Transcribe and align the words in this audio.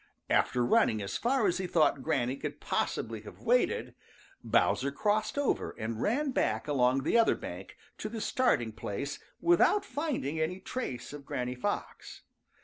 After 0.31 0.65
running 0.65 0.99
as 1.03 1.15
far 1.15 1.45
as 1.45 1.59
he 1.59 1.67
thought 1.67 2.01
Granny 2.01 2.35
could 2.35 2.59
possibly 2.59 3.21
have 3.21 3.43
waded, 3.43 3.93
Bowser 4.43 4.91
crossed 4.91 5.37
over 5.37 5.75
and 5.77 6.01
ran 6.01 6.31
back 6.31 6.67
along 6.67 7.03
the 7.03 7.19
other 7.19 7.35
bank 7.35 7.77
to 7.99 8.09
the 8.09 8.19
starting 8.19 8.71
place 8.71 9.19
without 9.41 9.85
finding 9.85 10.39
any 10.39 10.59
trace 10.59 11.13
of 11.13 11.23
Granny 11.23 11.53
Fox. 11.53 12.23